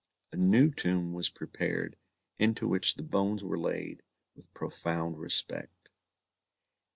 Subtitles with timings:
[0.31, 1.95] A new tomb was prepared
[2.39, 4.01] into which the bones were laid
[4.33, 5.89] with profound respect.